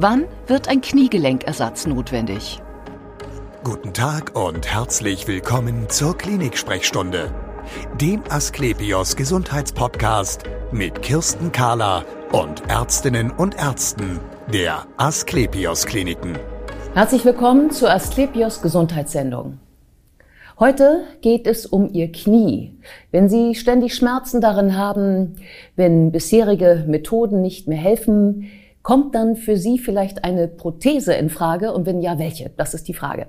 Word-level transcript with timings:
Wann 0.00 0.26
wird 0.46 0.68
ein 0.68 0.80
Kniegelenkersatz 0.80 1.88
notwendig? 1.88 2.62
Guten 3.64 3.92
Tag 3.92 4.38
und 4.38 4.72
herzlich 4.72 5.26
willkommen 5.26 5.88
zur 5.88 6.16
Klinik-Sprechstunde, 6.16 7.34
dem 8.00 8.22
Asklepios 8.28 9.16
Gesundheitspodcast 9.16 10.44
mit 10.70 11.02
Kirsten 11.02 11.50
Kahler 11.50 12.04
und 12.30 12.62
Ärztinnen 12.68 13.32
und 13.32 13.56
Ärzten 13.56 14.20
der 14.52 14.86
Asklepios 14.98 15.84
Kliniken. 15.84 16.38
Herzlich 16.94 17.24
willkommen 17.24 17.72
zur 17.72 17.90
Asklepios 17.90 18.62
Gesundheitssendung. 18.62 19.58
Heute 20.60 21.06
geht 21.22 21.48
es 21.48 21.66
um 21.66 21.92
Ihr 21.92 22.12
Knie. 22.12 22.78
Wenn 23.10 23.28
Sie 23.28 23.56
ständig 23.56 23.96
Schmerzen 23.96 24.40
darin 24.40 24.76
haben, 24.76 25.34
wenn 25.74 26.12
bisherige 26.12 26.84
Methoden 26.86 27.42
nicht 27.42 27.66
mehr 27.66 27.78
helfen, 27.78 28.48
kommt 28.88 29.14
dann 29.14 29.36
für 29.36 29.58
Sie 29.58 29.78
vielleicht 29.78 30.24
eine 30.24 30.48
Prothese 30.48 31.12
in 31.12 31.28
Frage? 31.28 31.74
Und 31.74 31.84
wenn 31.84 32.00
ja, 32.00 32.18
welche? 32.18 32.50
Das 32.56 32.72
ist 32.72 32.88
die 32.88 32.94
Frage. 32.94 33.26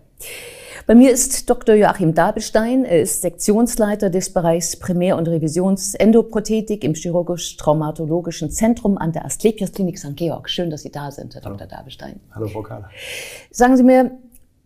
Bei 0.87 0.95
mir 0.95 1.11
ist 1.11 1.49
Dr. 1.49 1.75
Joachim 1.75 2.13
Dabelstein. 2.13 2.85
Er 2.85 3.01
ist 3.01 3.21
Sektionsleiter 3.21 4.09
des 4.09 4.31
Bereichs 4.31 4.77
Primär- 4.77 5.17
und 5.17 5.27
Revisionsendoprothetik 5.27 6.85
im 6.85 6.93
chirurgisch-traumatologischen 6.93 8.51
Zentrum 8.51 8.97
an 8.97 9.11
der 9.11 9.25
Asklepios 9.25 9.73
Klinik 9.73 9.99
St. 9.99 10.15
Georg. 10.15 10.49
Schön, 10.49 10.69
dass 10.69 10.83
Sie 10.83 10.91
da 10.91 11.11
sind, 11.11 11.35
Herr 11.35 11.41
Dr. 11.41 11.67
Dabelstein. 11.67 12.21
Hallo, 12.33 12.47
Frau 12.47 12.61
Kahler. 12.61 12.89
Sagen 13.51 13.75
Sie 13.75 13.83
mir, 13.83 14.11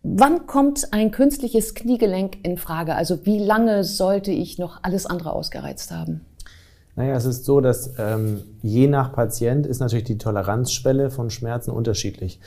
Wann 0.06 0.46
kommt 0.46 0.92
ein 0.92 1.12
künstliches 1.12 1.74
Kniegelenk 1.74 2.36
in 2.44 2.58
Frage? 2.58 2.94
Also 2.94 3.24
wie 3.24 3.38
lange 3.38 3.84
sollte 3.84 4.32
ich 4.32 4.58
noch 4.58 4.80
alles 4.82 5.06
andere 5.06 5.32
ausgereizt 5.32 5.90
haben? 5.90 6.20
Naja, 6.96 7.14
es 7.16 7.24
ist 7.24 7.44
so, 7.44 7.60
dass 7.60 7.94
ähm, 7.98 8.42
je 8.62 8.86
nach 8.86 9.12
Patient 9.12 9.66
ist 9.66 9.80
natürlich 9.80 10.04
die 10.04 10.18
Toleranzschwelle 10.18 11.10
von 11.10 11.30
Schmerzen 11.30 11.70
unterschiedlich. 11.70 12.40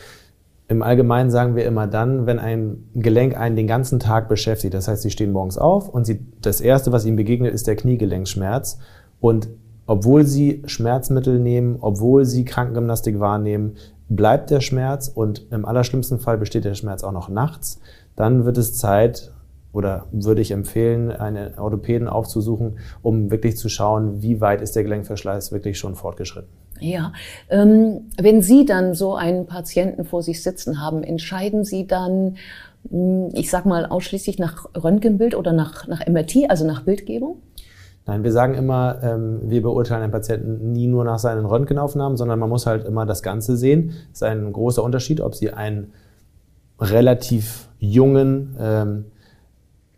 Im 0.69 0.81
Allgemeinen 0.81 1.31
sagen 1.31 1.55
wir 1.55 1.65
immer 1.65 1.87
dann, 1.87 2.25
wenn 2.25 2.39
ein 2.39 2.89
Gelenk 2.93 3.37
einen 3.37 3.55
den 3.55 3.67
ganzen 3.67 3.99
Tag 3.99 4.27
beschäftigt, 4.27 4.73
das 4.73 4.87
heißt, 4.87 5.01
Sie 5.01 5.11
stehen 5.11 5.31
morgens 5.31 5.57
auf 5.57 5.87
und 5.87 6.05
Sie, 6.05 6.19
das 6.41 6.59
Erste, 6.59 6.91
was 6.91 7.05
Ihnen 7.05 7.15
begegnet, 7.15 7.53
ist 7.53 7.67
der 7.67 7.77
Kniegelenkschmerz. 7.77 8.79
Und 9.19 9.47
obwohl 9.85 10.25
Sie 10.25 10.63
Schmerzmittel 10.65 11.39
nehmen, 11.39 11.77
obwohl 11.79 12.25
Sie 12.25 12.43
Krankengymnastik 12.43 13.19
wahrnehmen, 13.19 13.75
bleibt 14.09 14.49
der 14.49 14.61
Schmerz 14.61 15.07
und 15.07 15.47
im 15.51 15.65
allerschlimmsten 15.65 16.19
Fall 16.19 16.37
besteht 16.37 16.65
der 16.65 16.75
Schmerz 16.75 17.03
auch 17.03 17.11
noch 17.11 17.29
nachts, 17.29 17.79
dann 18.15 18.45
wird 18.45 18.57
es 18.57 18.75
Zeit 18.75 19.31
oder 19.77 20.07
würde 20.11 20.41
ich 20.41 20.49
empfehlen, 20.49 21.11
einen 21.11 21.57
Orthopäden 21.59 22.07
aufzusuchen, 22.07 22.79
um 23.03 23.29
wirklich 23.29 23.57
zu 23.57 23.69
schauen, 23.69 24.23
wie 24.23 24.41
weit 24.41 24.61
ist 24.63 24.75
der 24.75 24.81
Gelenkverschleiß 24.81 25.51
wirklich 25.51 25.77
schon 25.77 25.93
fortgeschritten. 25.93 26.49
Ja, 26.79 27.13
ähm, 27.49 28.07
wenn 28.19 28.41
Sie 28.41 28.65
dann 28.65 28.95
so 28.95 29.15
einen 29.15 29.45
Patienten 29.45 30.03
vor 30.03 30.23
sich 30.23 30.41
sitzen 30.41 30.81
haben, 30.81 31.03
entscheiden 31.03 31.63
Sie 31.63 31.85
dann, 31.85 32.37
hm, 32.89 33.29
ich 33.33 33.51
sag 33.51 33.67
mal, 33.67 33.85
ausschließlich 33.85 34.39
nach 34.39 34.65
Röntgenbild 34.75 35.35
oder 35.35 35.53
nach, 35.53 35.87
nach 35.87 36.05
MRT, 36.07 36.49
also 36.49 36.65
nach 36.65 36.81
Bildgebung? 36.81 37.37
Nein, 38.07 38.23
wir 38.23 38.31
sagen 38.31 38.55
immer, 38.55 38.99
ähm, 39.03 39.41
wir 39.43 39.61
beurteilen 39.61 40.01
einen 40.01 40.11
Patienten 40.11 40.71
nie 40.71 40.87
nur 40.87 41.03
nach 41.03 41.19
seinen 41.19 41.45
Röntgenaufnahmen, 41.45 42.17
sondern 42.17 42.39
man 42.39 42.49
muss 42.49 42.65
halt 42.65 42.83
immer 42.85 43.05
das 43.05 43.21
Ganze 43.21 43.57
sehen. 43.57 43.93
Das 44.09 44.21
ist 44.21 44.23
ein 44.23 44.51
großer 44.53 44.83
Unterschied, 44.83 45.21
ob 45.21 45.35
Sie 45.35 45.51
einen 45.51 45.93
relativ 46.79 47.69
jungen 47.79 48.55
ähm, 48.59 49.05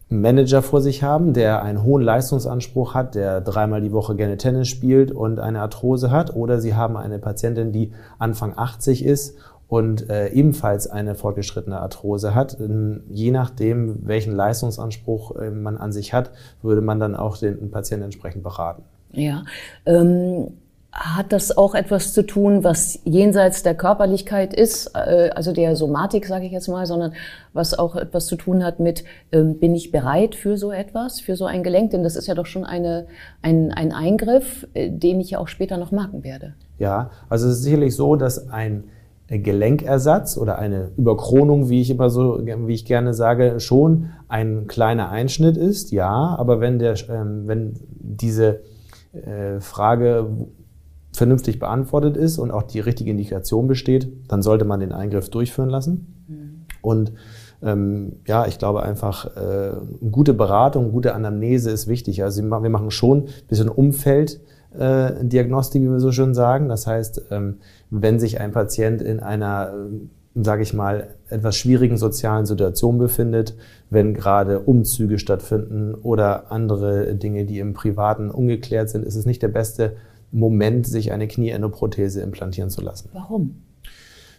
Manager 0.10 0.64
vor 0.64 0.82
sich 0.82 1.04
haben, 1.04 1.34
der 1.34 1.62
einen 1.62 1.84
hohen 1.84 2.02
Leistungsanspruch 2.02 2.96
hat, 2.96 3.16
der 3.16 3.42
dreimal 3.42 3.82
die 3.82 3.92
Woche 3.92 4.16
gerne 4.16 4.38
Tennis 4.38 4.68
spielt 4.68 5.12
und 5.12 5.40
eine 5.40 5.62
Arthrose 5.62 6.10
hat, 6.10 6.36
oder 6.36 6.60
Sie 6.60 6.74
haben 6.74 6.98
eine 6.98 7.20
Patientin, 7.20 7.72
die 7.72 7.92
Anfang 8.18 8.54
80 8.58 9.06
ist 9.06 9.38
und 9.68 10.10
äh, 10.10 10.30
ebenfalls 10.30 10.88
eine 10.88 11.14
fortgeschrittene 11.14 11.80
Arthrose 11.80 12.34
hat. 12.34 12.60
Ähm, 12.60 13.04
je 13.10 13.30
nachdem, 13.30 14.08
welchen 14.08 14.36
Leistungsanspruch 14.36 15.36
äh, 15.36 15.52
man 15.52 15.78
an 15.78 15.92
sich 15.92 16.12
hat, 16.12 16.32
würde 16.64 16.82
man 16.82 17.00
dann 17.00 17.16
auch 17.16 17.38
den 17.38 17.70
Patienten 17.70 18.06
entsprechend 18.06 18.44
beraten. 18.44 18.84
Ja. 19.12 19.44
Ähm 19.86 20.54
hat 20.92 21.32
das 21.32 21.56
auch 21.56 21.76
etwas 21.76 22.14
zu 22.14 22.26
tun, 22.26 22.64
was 22.64 23.00
jenseits 23.04 23.62
der 23.62 23.76
Körperlichkeit 23.76 24.54
ist, 24.54 24.92
äh, 24.96 25.30
also 25.36 25.52
der 25.52 25.76
Somatik, 25.76 26.26
sage 26.26 26.46
ich 26.46 26.52
jetzt 26.52 26.68
mal, 26.68 26.86
sondern 26.86 27.14
was 27.54 27.78
auch 27.78 27.96
etwas 27.96 28.26
zu 28.26 28.36
tun 28.36 28.64
hat 28.64 28.80
mit, 28.80 29.04
ähm, 29.32 29.60
bin 29.60 29.76
ich 29.76 29.92
bereit 29.92 30.34
für 30.34 30.58
so 30.58 30.72
etwas, 30.72 31.20
für 31.20 31.36
so 31.36 31.46
ein 31.46 31.62
Gelenk? 31.62 31.92
Denn 31.92 32.04
das 32.04 32.16
ist 32.16 32.28
ja 32.28 32.34
doch 32.34 32.48
schon 32.48 32.66
eine, 32.66 33.06
ein, 33.44 33.72
ein 33.72 33.92
Eingriff, 33.92 34.68
äh, 34.74 34.90
den 34.90 35.20
ich 35.20 35.32
ja 35.32 35.40
auch 35.40 35.48
später 35.48 35.78
noch 35.78 35.92
merken 35.92 36.24
werde. 36.24 36.56
Ja, 36.80 37.12
also 37.30 37.48
es 37.48 37.58
ist 37.58 37.64
sicherlich 37.64 37.96
so, 37.96 38.16
dass 38.16 38.50
ein 38.50 38.86
Gelenkersatz 39.28 40.38
oder 40.38 40.58
eine 40.58 40.90
Überkronung, 40.98 41.70
wie 41.70 41.82
ich 41.82 41.92
immer 41.92 42.10
so, 42.10 42.40
wie 42.44 42.74
ich 42.74 42.86
gerne 42.86 43.14
sage, 43.14 43.60
schon 43.60 44.10
ein 44.28 44.66
kleiner 44.66 45.12
Einschnitt 45.12 45.56
ist, 45.56 45.92
ja. 45.92 46.36
Aber 46.40 46.60
wenn 46.62 46.80
der, 46.80 46.96
ähm, 47.10 47.48
wenn 47.48 47.74
diese 48.00 48.62
äh, 49.14 49.60
Frage 49.60 50.30
vernünftig 51.20 51.60
beantwortet 51.60 52.18
ist 52.18 52.40
und 52.40 52.50
auch 52.50 52.64
die 52.64 52.80
richtige 52.80 53.12
Indikation 53.12 53.68
besteht, 53.68 54.12
dann 54.30 54.42
sollte 54.42 54.66
man 54.66 54.80
den 54.80 54.92
Eingriff 54.92 55.30
durchführen 55.30 55.70
lassen. 55.70 56.26
Mhm. 56.28 56.66
Und 56.82 57.12
ähm, 57.62 58.14
ja, 58.26 58.48
ich 58.48 58.58
glaube 58.58 58.84
einfach, 58.84 59.36
äh, 59.36 59.72
gute 60.12 60.34
Beratung, 60.34 60.92
gute 60.92 61.14
Anamnese 61.14 61.72
ist 61.72 61.88
wichtig. 61.88 62.24
Also 62.24 62.42
wir 62.42 62.70
machen 62.70 62.90
schon 62.90 63.26
ein 63.26 63.48
bisschen 63.50 63.70
Umfeld 63.70 64.40
äh, 64.78 65.26
Diagnostik, 65.26 65.82
wie 65.82 65.92
wir 65.92 66.00
so 66.00 66.12
schön 66.12 66.34
sagen. 66.34 66.70
Das 66.70 66.88
heißt, 66.88 67.24
ähm, 67.32 67.58
wenn 67.90 68.18
sich 68.20 68.40
ein 68.40 68.54
Patient 68.54 69.02
in 69.02 69.20
einer, 69.20 69.74
äh, 69.74 70.42
sage 70.42 70.64
ich 70.64 70.74
mal, 70.74 71.16
etwas 71.28 71.58
schwierigen 71.58 71.98
sozialen 71.98 72.46
Situation 72.46 72.98
befindet, 72.98 73.56
wenn 73.90 74.14
gerade 74.14 74.60
Umzüge 74.60 75.20
stattfinden 75.20 75.96
oder 75.96 76.52
andere 76.52 77.14
Dinge, 77.16 77.44
die 77.44 77.60
im 77.60 77.74
Privaten 77.74 78.32
ungeklärt 78.32 78.90
sind, 78.90 79.06
ist 79.06 79.16
es 79.16 79.26
nicht 79.26 79.42
der 79.42 79.50
beste 79.50 79.98
Moment, 80.32 80.88
sich 80.88 81.12
eine 81.12 81.28
Knieendoprothese 81.28 82.22
implantieren 82.22 82.70
zu 82.70 82.82
lassen. 82.82 83.10
Warum? 83.14 83.62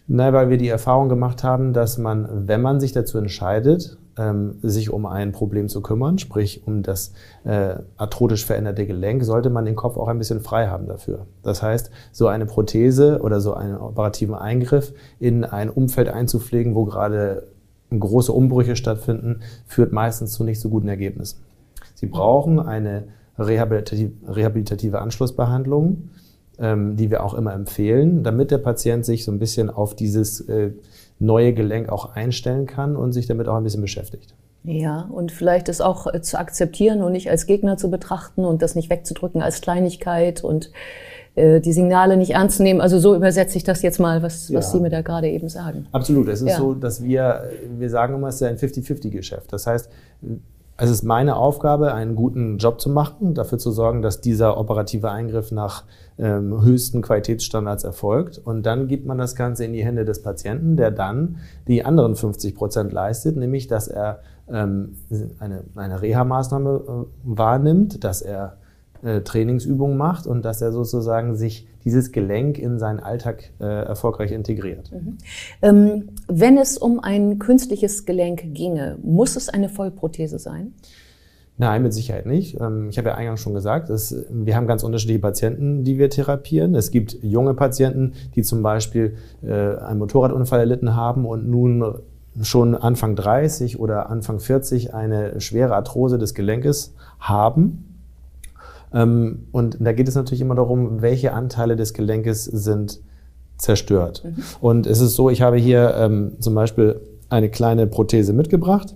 Na, 0.07 0.33
weil 0.33 0.49
wir 0.49 0.57
die 0.57 0.67
Erfahrung 0.67 1.09
gemacht 1.09 1.43
haben, 1.43 1.73
dass 1.73 1.97
man, 1.97 2.47
wenn 2.47 2.61
man 2.61 2.79
sich 2.79 2.91
dazu 2.91 3.17
entscheidet, 3.17 3.97
ähm, 4.17 4.55
sich 4.61 4.91
um 4.91 5.05
ein 5.05 5.31
Problem 5.31 5.69
zu 5.69 5.81
kümmern, 5.81 6.17
sprich 6.17 6.65
um 6.65 6.83
das 6.83 7.13
äh, 7.45 7.75
arthrotisch 7.97 8.45
veränderte 8.45 8.85
Gelenk, 8.85 9.23
sollte 9.23 9.49
man 9.49 9.65
den 9.65 9.75
Kopf 9.75 9.97
auch 9.97 10.07
ein 10.07 10.17
bisschen 10.17 10.41
frei 10.41 10.67
haben 10.67 10.87
dafür. 10.87 11.27
Das 11.43 11.61
heißt, 11.61 11.91
so 12.11 12.27
eine 12.27 12.45
Prothese 12.45 13.21
oder 13.21 13.39
so 13.39 13.53
einen 13.53 13.77
operativen 13.77 14.35
Eingriff 14.35 14.93
in 15.19 15.45
ein 15.45 15.69
Umfeld 15.69 16.09
einzupflegen, 16.09 16.75
wo 16.75 16.85
gerade 16.85 17.47
große 17.97 18.31
Umbrüche 18.31 18.75
stattfinden, 18.75 19.41
führt 19.65 19.91
meistens 19.91 20.33
zu 20.33 20.43
nicht 20.43 20.59
so 20.59 20.69
guten 20.69 20.87
Ergebnissen. 20.87 21.39
Sie 21.95 22.07
brauchen 22.07 22.59
eine 22.59 23.03
rehabilitative, 23.37 24.11
rehabilitative 24.27 24.99
Anschlussbehandlung, 24.99 26.09
ähm, 26.59 26.95
die 26.95 27.09
wir 27.09 27.23
auch 27.23 27.33
immer 27.33 27.53
empfehlen, 27.53 28.23
damit 28.23 28.51
der 28.51 28.59
Patient 28.59 29.05
sich 29.05 29.25
so 29.25 29.31
ein 29.31 29.39
bisschen 29.39 29.69
auf 29.69 29.95
dieses 29.95 30.41
äh, 30.41 30.71
neue 31.19 31.53
Gelenk 31.53 31.89
auch 31.89 32.15
einstellen 32.15 32.65
kann 32.65 32.95
und 32.95 33.13
sich 33.13 33.27
damit 33.27 33.47
auch 33.47 33.55
ein 33.55 33.63
bisschen 33.63 33.81
beschäftigt. 33.81 34.33
Ja, 34.63 35.09
und 35.11 35.31
vielleicht 35.31 35.69
es 35.69 35.81
auch 35.81 36.11
äh, 36.13 36.21
zu 36.21 36.37
akzeptieren 36.37 37.01
und 37.01 37.13
nicht 37.13 37.29
als 37.29 37.45
Gegner 37.45 37.77
zu 37.77 37.89
betrachten 37.89 38.45
und 38.45 38.61
das 38.61 38.75
nicht 38.75 38.89
wegzudrücken 38.89 39.41
als 39.41 39.61
Kleinigkeit 39.61 40.43
und 40.43 40.71
äh, 41.35 41.61
die 41.61 41.73
Signale 41.73 42.17
nicht 42.17 42.31
ernst 42.31 42.57
zu 42.57 42.63
nehmen. 42.63 42.81
Also 42.81 42.99
so 42.99 43.15
übersetze 43.15 43.57
ich 43.57 43.63
das 43.63 43.81
jetzt 43.81 43.99
mal, 43.99 44.21
was, 44.21 44.53
was 44.53 44.65
ja. 44.65 44.71
Sie 44.71 44.79
mir 44.79 44.89
da 44.89 45.01
gerade 45.01 45.29
eben 45.29 45.49
sagen. 45.49 45.87
Absolut. 45.91 46.27
Es 46.27 46.41
ist 46.41 46.49
ja. 46.49 46.57
so, 46.57 46.73
dass 46.73 47.01
wir, 47.01 47.49
wir 47.77 47.89
sagen 47.89 48.15
immer, 48.15 48.27
es 48.27 48.35
ist 48.35 48.43
ein 48.43 48.57
50-50-Geschäft. 48.57 49.51
Das 49.51 49.65
heißt, 49.65 49.89
es 50.83 50.89
ist 50.89 51.03
meine 51.03 51.35
Aufgabe, 51.35 51.93
einen 51.93 52.15
guten 52.15 52.57
Job 52.57 52.81
zu 52.81 52.89
machen, 52.89 53.35
dafür 53.35 53.59
zu 53.59 53.69
sorgen, 53.69 54.01
dass 54.01 54.19
dieser 54.19 54.57
operative 54.57 55.11
Eingriff 55.11 55.51
nach 55.51 55.83
ähm, 56.17 56.63
höchsten 56.63 57.03
Qualitätsstandards 57.03 57.83
erfolgt. 57.83 58.39
Und 58.39 58.65
dann 58.65 58.87
gibt 58.87 59.05
man 59.05 59.19
das 59.19 59.35
Ganze 59.35 59.63
in 59.63 59.73
die 59.73 59.85
Hände 59.85 60.05
des 60.05 60.23
Patienten, 60.23 60.77
der 60.77 60.89
dann 60.89 61.37
die 61.67 61.85
anderen 61.85 62.15
50 62.15 62.55
Prozent 62.55 62.93
leistet, 62.93 63.37
nämlich 63.37 63.67
dass 63.67 63.89
er 63.89 64.21
ähm, 64.49 64.95
eine, 65.37 65.65
eine 65.75 66.01
Reha-Maßnahme 66.01 66.81
äh, 66.87 67.05
wahrnimmt, 67.25 68.03
dass 68.03 68.23
er 68.23 68.57
äh, 69.03 69.21
Trainingsübungen 69.21 69.97
macht 69.97 70.27
und 70.27 70.43
dass 70.43 70.61
er 70.61 70.71
sozusagen 70.71 71.35
sich 71.35 71.67
dieses 71.83 72.11
Gelenk 72.11 72.59
in 72.59 72.79
seinen 72.79 72.99
Alltag 72.99 73.51
äh, 73.59 73.65
erfolgreich 73.65 74.31
integriert. 74.31 74.91
Mhm. 74.91 75.17
Ähm, 75.61 76.09
wenn 76.27 76.57
es 76.57 76.77
um 76.77 76.99
ein 76.99 77.39
künstliches 77.39 78.05
Gelenk 78.05 78.53
ginge, 78.53 78.97
muss 79.01 79.35
es 79.35 79.49
eine 79.49 79.69
Vollprothese 79.69 80.39
sein? 80.39 80.73
Nein, 81.57 81.83
mit 81.83 81.93
Sicherheit 81.93 82.25
nicht. 82.25 82.59
Ähm, 82.59 82.89
ich 82.89 82.97
habe 82.97 83.09
ja 83.09 83.15
eingangs 83.15 83.41
schon 83.41 83.53
gesagt, 83.53 83.89
dass 83.89 84.15
wir 84.29 84.55
haben 84.55 84.67
ganz 84.67 84.83
unterschiedliche 84.83 85.19
Patienten, 85.19 85.83
die 85.83 85.97
wir 85.97 86.09
therapieren. 86.09 86.75
Es 86.75 86.91
gibt 86.91 87.17
junge 87.21 87.53
Patienten, 87.53 88.13
die 88.35 88.41
zum 88.41 88.63
Beispiel 88.63 89.15
äh, 89.43 89.75
einen 89.77 89.99
Motorradunfall 89.99 90.59
erlitten 90.59 90.95
haben 90.95 91.25
und 91.25 91.47
nun 91.47 91.83
schon 92.41 92.75
Anfang 92.75 93.15
30 93.15 93.79
oder 93.79 94.09
Anfang 94.09 94.39
40 94.39 94.93
eine 94.93 95.41
schwere 95.41 95.75
Arthrose 95.75 96.17
des 96.17 96.33
Gelenkes 96.33 96.95
haben 97.19 97.90
und 98.93 99.77
da 99.79 99.93
geht 99.93 100.07
es 100.07 100.15
natürlich 100.15 100.41
immer 100.41 100.55
darum, 100.55 101.01
welche 101.01 101.33
Anteile 101.33 101.75
des 101.75 101.93
Gelenkes 101.93 102.43
sind 102.43 102.99
zerstört. 103.57 104.23
Mhm. 104.25 104.43
Und 104.59 104.87
es 104.87 104.99
ist 104.99 105.15
so, 105.15 105.29
ich 105.29 105.41
habe 105.41 105.57
hier 105.57 105.93
ähm, 105.97 106.33
zum 106.39 106.55
Beispiel 106.55 106.99
eine 107.29 107.49
kleine 107.49 107.87
Prothese 107.87 108.33
mitgebracht. 108.33 108.95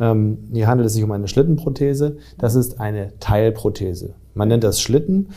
Ähm, 0.00 0.38
hier 0.52 0.66
handelt 0.66 0.88
es 0.88 0.94
sich 0.94 1.04
um 1.04 1.12
eine 1.12 1.28
Schlittenprothese. 1.28 2.16
Das 2.38 2.54
ist 2.54 2.80
eine 2.80 3.12
Teilprothese. 3.20 4.14
Man 4.34 4.48
nennt 4.48 4.64
das 4.64 4.80
Schlitten. 4.80 5.28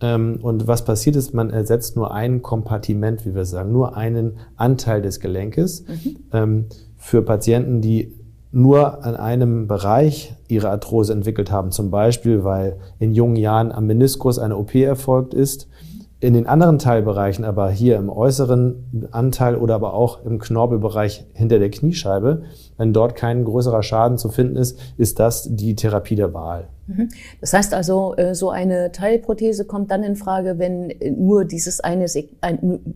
Ähm, 0.00 0.40
und 0.42 0.66
was 0.66 0.84
passiert 0.84 1.16
ist, 1.16 1.34
man 1.34 1.50
ersetzt 1.50 1.96
nur 1.96 2.12
ein 2.12 2.42
Kompartiment, 2.42 3.24
wie 3.24 3.34
wir 3.34 3.44
sagen, 3.44 3.72
nur 3.72 3.96
einen 3.96 4.38
Anteil 4.56 5.00
des 5.00 5.20
Gelenkes. 5.20 5.84
Mhm. 5.86 6.16
Ähm, 6.32 6.64
für 6.96 7.22
Patienten, 7.22 7.80
die 7.80 8.14
nur 8.54 9.04
an 9.04 9.16
einem 9.16 9.66
Bereich 9.66 10.34
ihre 10.48 10.70
Arthrose 10.70 11.12
entwickelt 11.12 11.50
haben, 11.50 11.72
zum 11.72 11.90
Beispiel 11.90 12.44
weil 12.44 12.76
in 13.00 13.12
jungen 13.12 13.36
Jahren 13.36 13.72
am 13.72 13.86
Meniskus 13.86 14.38
eine 14.38 14.56
OP 14.56 14.74
erfolgt 14.76 15.34
ist, 15.34 15.68
in 16.24 16.32
den 16.32 16.46
anderen 16.46 16.78
Teilbereichen, 16.78 17.44
aber 17.44 17.70
hier 17.70 17.96
im 17.96 18.08
äußeren 18.08 19.08
Anteil 19.10 19.56
oder 19.56 19.74
aber 19.74 19.92
auch 19.92 20.24
im 20.24 20.38
Knorpelbereich 20.38 21.26
hinter 21.34 21.58
der 21.58 21.70
Kniescheibe, 21.70 22.44
wenn 22.78 22.94
dort 22.94 23.14
kein 23.14 23.44
größerer 23.44 23.82
Schaden 23.82 24.16
zu 24.16 24.30
finden 24.30 24.56
ist, 24.56 24.80
ist 24.96 25.20
das 25.20 25.54
die 25.54 25.76
Therapie 25.76 26.16
der 26.16 26.32
Wahl. 26.32 26.68
Mhm. 26.86 27.10
Das 27.42 27.52
heißt 27.52 27.74
also, 27.74 28.14
äh, 28.16 28.34
so 28.34 28.48
eine 28.48 28.90
Teilprothese 28.90 29.66
kommt 29.66 29.90
dann 29.90 30.02
in 30.02 30.16
Frage, 30.16 30.58
wenn 30.58 30.94
nur 31.14 31.44
dieses 31.44 31.80
eine, 31.80 32.06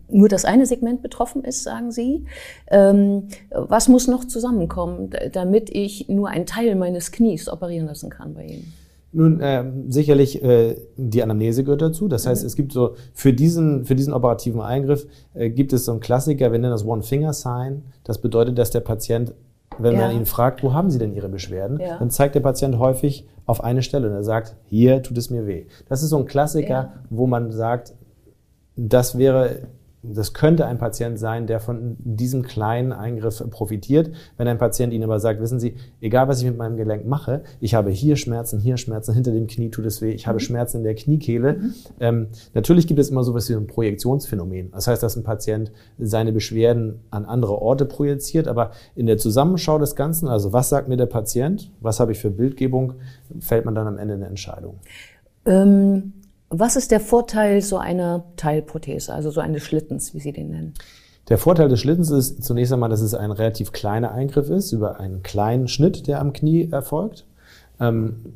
nur 0.09 0.27
das 0.27 0.43
eine 0.45 0.65
Segment 0.65 1.03
betroffen 1.03 1.43
ist, 1.43 1.63
sagen 1.63 1.91
Sie. 1.91 2.25
Ähm, 2.71 3.27
was 3.51 3.87
muss 3.87 4.07
noch 4.07 4.25
zusammenkommen, 4.25 5.11
damit 5.31 5.69
ich 5.69 6.09
nur 6.09 6.29
einen 6.29 6.47
Teil 6.47 6.75
meines 6.75 7.11
Knies 7.11 7.47
operieren 7.47 7.85
lassen 7.85 8.09
kann 8.09 8.33
bei 8.33 8.45
Ihnen? 8.45 8.73
Nun, 9.11 9.39
äh, 9.41 9.63
sicherlich 9.87 10.43
äh, 10.43 10.75
die 10.95 11.23
Anamnese 11.23 11.63
gehört 11.63 11.81
dazu. 11.81 12.07
Das 12.07 12.27
heißt, 12.27 12.43
mhm. 12.43 12.47
es 12.47 12.55
gibt 12.55 12.71
so 12.71 12.95
für 13.13 13.33
diesen, 13.33 13.85
für 13.85 13.95
diesen 13.95 14.13
operativen 14.13 14.61
Eingriff 14.61 15.07
äh, 15.33 15.49
gibt 15.49 15.73
es 15.73 15.85
so 15.85 15.91
einen 15.91 15.99
Klassiker, 15.99 16.51
wir 16.51 16.59
nennen 16.59 16.71
das 16.71 16.85
One-Finger-Sign. 16.85 17.83
Das 18.03 18.19
bedeutet, 18.19 18.57
dass 18.59 18.69
der 18.69 18.81
Patient, 18.81 19.33
wenn 19.79 19.95
ja. 19.95 20.01
man 20.01 20.15
ihn 20.15 20.25
fragt, 20.25 20.63
wo 20.63 20.73
haben 20.73 20.91
Sie 20.91 20.99
denn 20.99 21.13
Ihre 21.13 21.29
Beschwerden, 21.29 21.79
ja. 21.79 21.97
dann 21.97 22.11
zeigt 22.11 22.35
der 22.35 22.41
Patient 22.41 22.77
häufig 22.77 23.27
auf 23.47 23.63
eine 23.63 23.81
Stelle 23.81 24.07
und 24.07 24.13
er 24.13 24.23
sagt, 24.23 24.55
hier 24.65 25.01
tut 25.01 25.17
es 25.17 25.31
mir 25.31 25.47
weh. 25.47 25.65
Das 25.87 26.03
ist 26.03 26.09
so 26.09 26.17
ein 26.17 26.25
Klassiker, 26.25 26.69
ja. 26.69 26.93
wo 27.09 27.25
man 27.25 27.51
sagt, 27.51 27.93
das 28.75 29.17
wäre 29.17 29.61
das 30.01 30.33
könnte 30.33 30.65
ein 30.65 30.77
Patient 30.77 31.19
sein, 31.19 31.45
der 31.45 31.59
von 31.59 31.97
diesem 31.99 32.43
kleinen 32.43 32.93
Eingriff 32.93 33.43
profitiert. 33.49 34.11
Wenn 34.37 34.47
ein 34.47 34.57
Patient 34.57 34.93
Ihnen 34.93 35.03
aber 35.03 35.19
sagt, 35.19 35.41
wissen 35.41 35.59
Sie, 35.59 35.75
egal 35.99 36.27
was 36.29 36.39
ich 36.39 36.45
mit 36.45 36.57
meinem 36.57 36.77
Gelenk 36.77 37.05
mache, 37.05 37.43
ich 37.59 37.75
habe 37.75 37.89
hier 37.89 38.15
Schmerzen, 38.15 38.59
hier 38.59 38.77
Schmerzen, 38.77 39.13
hinter 39.13 39.31
dem 39.31 39.47
Knie 39.47 39.69
tut 39.69 39.85
es 39.85 40.01
weh, 40.01 40.11
ich 40.11 40.25
habe 40.25 40.37
mhm. 40.37 40.41
Schmerzen 40.41 40.77
in 40.77 40.83
der 40.83 40.95
Kniekehle. 40.95 41.53
Mhm. 41.53 41.73
Ähm, 41.99 42.27
natürlich 42.53 42.87
gibt 42.87 42.99
es 42.99 43.09
immer 43.09 43.23
so 43.23 43.31
etwas 43.31 43.49
wie 43.49 43.55
ein 43.55 43.67
Projektionsphänomen. 43.67 44.71
Das 44.71 44.87
heißt, 44.87 45.03
dass 45.03 45.17
ein 45.17 45.23
Patient 45.23 45.71
seine 45.97 46.31
Beschwerden 46.31 47.01
an 47.11 47.25
andere 47.25 47.61
Orte 47.61 47.85
projiziert, 47.85 48.47
aber 48.47 48.71
in 48.95 49.05
der 49.05 49.17
Zusammenschau 49.17 49.79
des 49.79 49.95
Ganzen, 49.95 50.29
also 50.29 50.53
was 50.53 50.69
sagt 50.69 50.87
mir 50.87 50.97
der 50.97 51.07
Patient, 51.07 51.71
was 51.81 51.99
habe 51.99 52.13
ich 52.13 52.19
für 52.19 52.31
Bildgebung, 52.31 52.93
fällt 53.39 53.65
man 53.65 53.75
dann 53.75 53.87
am 53.87 53.97
Ende 53.97 54.13
eine 54.13 54.27
Entscheidung. 54.27 54.79
Ähm 55.45 56.13
was 56.49 56.75
ist 56.75 56.91
der 56.91 56.99
Vorteil 56.99 57.61
so 57.61 57.77
einer 57.77 58.23
Teilprothese, 58.35 59.13
also 59.13 59.29
so 59.31 59.39
eines 59.39 59.63
Schlittens, 59.63 60.13
wie 60.13 60.19
Sie 60.19 60.31
den 60.31 60.49
nennen? 60.49 60.73
Der 61.29 61.37
Vorteil 61.37 61.69
des 61.69 61.79
Schlittens 61.79 62.09
ist 62.09 62.43
zunächst 62.43 62.73
einmal, 62.73 62.89
dass 62.89 63.01
es 63.01 63.13
ein 63.13 63.31
relativ 63.31 63.71
kleiner 63.71 64.11
Eingriff 64.11 64.49
ist, 64.49 64.71
über 64.71 64.99
einen 64.99 65.21
kleinen 65.21 65.67
Schnitt, 65.67 66.07
der 66.07 66.19
am 66.19 66.33
Knie 66.33 66.69
erfolgt. 66.71 67.27
Ähm, 67.79 68.33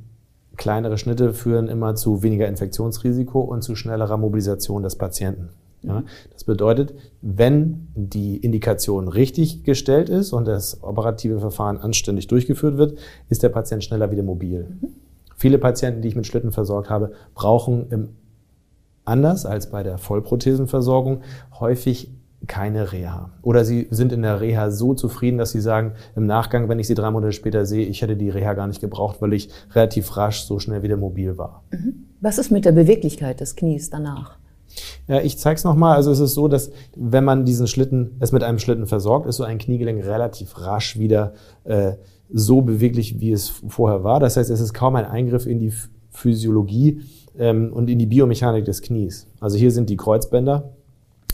kleinere 0.57 0.99
Schnitte 0.99 1.33
führen 1.33 1.67
immer 1.67 1.95
zu 1.95 2.21
weniger 2.21 2.47
Infektionsrisiko 2.47 3.41
und 3.41 3.63
zu 3.63 3.75
schnellerer 3.75 4.17
Mobilisation 4.17 4.83
des 4.83 4.95
Patienten. 4.95 5.49
Ja, 5.81 6.03
das 6.31 6.45
bedeutet, 6.45 6.93
wenn 7.21 7.89
die 7.93 8.37
Indikation 8.37 9.09
richtig 9.09 9.65
gestellt 9.65 10.07
ist 10.07 10.31
und 10.31 10.45
das 10.47 10.81
operative 10.81 11.41
Verfahren 11.41 11.77
anständig 11.77 12.27
durchgeführt 12.27 12.77
wird, 12.77 12.97
ist 13.27 13.43
der 13.43 13.49
Patient 13.49 13.83
schneller 13.83 14.09
wieder 14.09 14.23
mobil. 14.23 14.77
Mhm. 14.79 14.95
Viele 15.43 15.57
Patienten, 15.57 16.01
die 16.01 16.07
ich 16.07 16.15
mit 16.15 16.25
Schlitten 16.25 16.53
versorgt 16.53 16.89
habe, 16.89 17.11
brauchen 17.35 17.89
im, 17.89 18.15
anders 19.03 19.45
als 19.45 19.69
bei 19.69 19.83
der 19.83 19.97
Vollprothesenversorgung 19.97 21.19
häufig 21.59 22.13
keine 22.47 22.93
Reha. 22.93 23.29
Oder 23.41 23.65
sie 23.65 23.89
sind 23.91 24.13
in 24.13 24.21
der 24.21 24.39
Reha 24.39 24.71
so 24.71 24.93
zufrieden, 24.93 25.37
dass 25.37 25.51
sie 25.51 25.59
sagen, 25.59 25.95
im 26.15 26.25
Nachgang, 26.27 26.69
wenn 26.69 26.79
ich 26.79 26.87
sie 26.87 26.95
drei 26.95 27.11
Monate 27.11 27.33
später 27.33 27.65
sehe, 27.65 27.85
ich 27.85 28.01
hätte 28.01 28.15
die 28.15 28.29
Reha 28.29 28.53
gar 28.53 28.67
nicht 28.67 28.79
gebraucht, 28.79 29.17
weil 29.19 29.33
ich 29.33 29.49
relativ 29.71 30.15
rasch 30.15 30.43
so 30.43 30.59
schnell 30.59 30.81
wieder 30.81 30.95
mobil 30.95 31.37
war. 31.37 31.65
Mhm. 31.71 32.05
Was 32.21 32.37
ist 32.37 32.49
mit 32.49 32.63
der 32.63 32.71
Beweglichkeit 32.71 33.41
des 33.41 33.57
Knies 33.57 33.89
danach? 33.89 34.37
Ja, 35.09 35.19
ich 35.19 35.37
zeige 35.37 35.57
es 35.57 35.65
nochmal. 35.65 35.97
Also 35.97 36.09
es 36.11 36.21
ist 36.21 36.35
so, 36.35 36.47
dass 36.47 36.71
wenn 36.95 37.25
man 37.25 37.43
diesen 37.43 37.67
Schlitten, 37.67 38.15
es 38.21 38.31
mit 38.31 38.43
einem 38.43 38.59
Schlitten 38.59 38.87
versorgt, 38.87 39.27
ist 39.27 39.35
so 39.35 39.43
ein 39.43 39.57
Kniegelenk 39.57 40.05
relativ 40.05 40.57
rasch 40.61 40.97
wieder 40.97 41.33
äh, 41.65 41.95
so 42.33 42.61
beweglich, 42.61 43.19
wie 43.21 43.31
es 43.31 43.49
vorher 43.67 44.03
war. 44.03 44.19
Das 44.19 44.35
heißt, 44.37 44.49
es 44.49 44.59
ist 44.59 44.73
kaum 44.73 44.95
ein 44.95 45.05
Eingriff 45.05 45.45
in 45.45 45.59
die 45.59 45.71
Physiologie 46.09 47.01
ähm, 47.37 47.71
und 47.71 47.89
in 47.89 47.99
die 47.99 48.07
Biomechanik 48.07 48.65
des 48.65 48.81
Knies. 48.81 49.27
Also 49.39 49.57
hier 49.57 49.71
sind 49.71 49.89
die 49.89 49.97
Kreuzbänder, 49.97 50.73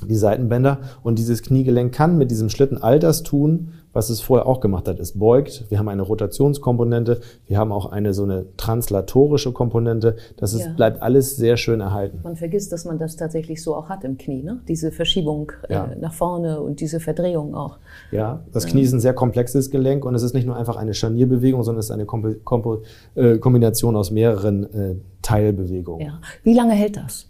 die 0.07 0.16
Seitenbänder 0.16 0.80
und 1.04 1.19
dieses 1.19 1.42
Kniegelenk 1.42 1.94
kann 1.94 2.18
mit 2.18 2.31
diesem 2.31 2.50
Schlitten 2.50 2.78
all 2.78 3.00
das 3.00 3.24
tun, 3.24 3.74
was 3.94 4.10
es 4.10 4.22
vorher 4.22 4.46
auch 4.46 4.60
gemacht 4.60 4.88
hat. 4.88 5.00
Es 5.00 5.18
beugt, 5.18 5.66
wir 5.69 5.80
haben 5.80 5.90
eine 5.90 6.04
Rotationskomponente, 6.04 7.22
wir 7.48 7.57
haben 7.57 7.72
auch 7.72 7.92
eine 7.92 8.13
so 8.13 8.24
eine 8.24 8.46
translatorische 8.56 9.51
Komponente. 9.51 10.16
Das 10.38 10.54
ist, 10.54 10.66
ja. 10.66 10.74
bleibt 10.74 11.01
alles 11.01 11.36
sehr 11.36 11.57
schön 11.57 11.81
erhalten. 11.81 12.19
Man 12.24 12.36
vergisst, 12.36 12.72
dass 12.72 12.86
man 12.86 13.00
das 13.00 13.16
tatsächlich 13.16 13.63
so 13.63 13.75
auch 13.75 13.90
hat 13.90 14.04
im 14.04 14.18
Knie, 14.18 14.44
ne? 14.44 14.60
diese 14.68 14.92
Verschiebung 14.92 15.51
äh, 15.68 15.74
ja. 15.74 15.86
äh, 15.86 15.96
nach 15.96 16.13
vorne 16.13 16.62
und 16.62 16.81
diese 16.81 17.00
Verdrehung 17.00 17.56
auch. 17.56 17.80
Ja, 18.12 18.44
das 18.52 18.68
Knie 18.68 18.81
ist 18.81 18.94
ein 18.94 19.00
sehr 19.00 19.13
komplexes 19.13 19.72
Gelenk 19.72 20.06
und 20.06 20.13
es 20.13 20.24
ist 20.24 20.34
nicht 20.34 20.45
nur 20.45 20.56
einfach 20.56 20.75
eine 20.75 20.94
Scharnierbewegung, 20.94 21.63
sondern 21.63 21.80
es 21.80 21.86
ist 21.88 21.92
eine 21.92 22.06
Kompo 22.06 22.30
Kompo 22.44 22.84
äh, 23.16 23.38
Kombination 23.38 23.95
aus 23.95 24.12
mehreren 24.12 24.63
äh, 24.74 24.95
Teilbewegungen. 25.22 26.06
Ja. 26.06 26.22
Wie 26.44 26.54
lange 26.54 26.74
hält 26.74 26.98
das? 26.98 27.29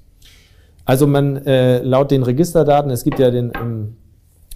Also 0.90 1.06
man 1.06 1.38
äh, 1.46 1.84
laut 1.84 2.10
den 2.10 2.24
Registerdaten, 2.24 2.90
es 2.90 3.04
gibt 3.04 3.20
ja 3.20 3.30
den 3.30 3.52
ähm, 3.54 3.98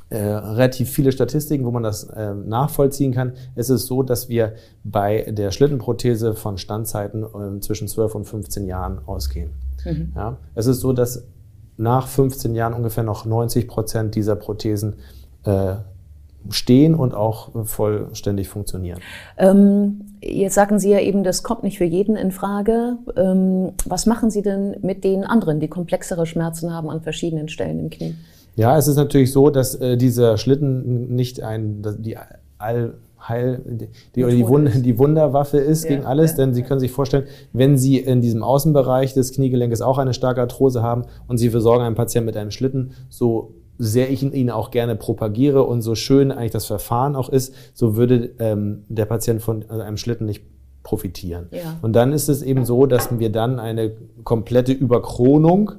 äh, 0.09 0.18
relativ 0.18 0.89
viele 0.89 1.12
Statistiken, 1.12 1.63
wo 1.63 1.69
man 1.69 1.83
das 1.83 2.06
äh, 2.06 2.33
nachvollziehen 2.33 3.13
kann. 3.13 3.33
Es 3.53 3.69
ist 3.69 3.85
so, 3.85 4.01
dass 4.01 4.30
wir 4.30 4.53
bei 4.83 5.27
der 5.30 5.51
Schlittenprothese 5.51 6.33
von 6.33 6.57
Standzeiten 6.57 7.21
äh, 7.21 7.59
zwischen 7.59 7.88
12 7.88 8.15
und 8.15 8.25
15 8.25 8.65
Jahren 8.65 8.97
ausgehen. 9.06 9.51
Mhm. 9.85 10.13
Ja? 10.15 10.38
Es 10.56 10.65
ist 10.65 10.80
so, 10.80 10.91
dass 10.91 11.27
nach 11.77 12.07
15 12.07 12.56
Jahren 12.56 12.74
ungefähr 12.74 13.03
noch 13.03 13.25
90 13.25 13.68
Prozent 13.68 14.15
dieser 14.15 14.35
Prothesen 14.35 14.95
äh, 15.44 15.75
stehen 16.50 16.95
und 16.95 17.14
auch 17.14 17.50
vollständig 17.66 18.50
funktionieren. 18.50 19.00
Ähm, 19.38 20.02
jetzt 20.21 20.56
sagen 20.56 20.80
Sie 20.80 20.92
ja 20.92 21.00
eben, 21.00 21.23
das 21.23 21.44
kommt 21.44 21.64
nicht 21.64 21.78
für 21.78 21.85
jeden 21.85 22.16
in 22.16 22.31
Frage. 22.31 22.97
Ähm, 23.16 23.71
was 23.85 24.06
machen 24.06 24.30
Sie 24.30 24.42
denn 24.42 24.76
mit 24.81 25.04
den 25.04 25.23
anderen, 25.23 25.59
die 25.59 25.68
komplexere 25.68 26.26
Schmerzen 26.26 26.73
haben 26.73 26.90
an 26.90 27.02
verschiedenen 27.02 27.50
Stellen 27.50 27.80
im 27.80 27.90
Knie? 27.90 28.16
Ja, 28.56 28.78
es 28.78 28.88
ist 28.88 28.97
natürlich 28.97 29.31
so, 29.31 29.50
dass 29.50 29.76
äh, 29.76 29.97
dieser 29.97 30.38
Schlitten 30.38 31.16
nicht 31.16 31.42
ein, 31.42 31.81
die 32.00 32.18
All 32.57 32.94
Heil, 33.28 33.62
die, 33.66 33.88
die, 34.16 34.35
die, 34.35 34.47
Wund, 34.47 34.85
die 34.85 35.00
Wunderwaffe 35.00 35.57
ist 35.57 35.83
ja, 35.83 35.92
gegen 35.92 36.06
alles, 36.06 36.31
ja, 36.31 36.38
denn 36.38 36.54
Sie 36.54 36.64
können 36.64 36.80
sich 36.80 36.92
vorstellen, 36.92 37.26
wenn 37.54 37.78
Sie 37.78 37.97
in 37.97 38.21
diesem 38.21 38.44
Außenbereich 38.44 39.14
des 39.14 39.31
Kniegelenkes 39.31 39.81
auch 39.81 39.97
eine 39.97 40.14
starke 40.14 40.42
Arthrose 40.42 40.83
haben 40.83 41.04
und 41.28 41.38
Sie 41.38 41.50
versorgen 41.50 41.85
einen 41.85 41.95
Patienten 41.95 42.26
mit 42.26 42.38
einem 42.38 42.52
Schlitten, 42.52 42.92
so 43.09 43.54
sehr 43.77 44.11
ich 44.11 44.23
ihn 44.23 44.49
auch 44.49 44.71
gerne 44.71 44.95
propagiere 44.95 45.63
und 45.63 45.81
so 45.81 45.95
schön 45.95 46.31
eigentlich 46.31 46.51
das 46.51 46.65
Verfahren 46.65 47.15
auch 47.15 47.30
ist, 47.30 47.53
so 47.73 47.95
würde 47.95 48.31
ähm, 48.39 48.83
der 48.87 49.06
Patient 49.06 49.42
von 49.42 49.65
also 49.68 49.81
einem 49.81 49.97
Schlitten 49.97 50.25
nicht 50.25 50.44
profitieren. 50.83 51.47
Ja. 51.51 51.77
Und 51.81 51.94
dann 51.94 52.13
ist 52.13 52.30
es 52.30 52.44
eben 52.44 52.65
so, 52.65 52.85
dass 52.85 53.18
wir 53.18 53.31
dann 53.31 53.59
eine 53.59 53.92
komplette 54.23 54.73
Überkronung 54.73 55.71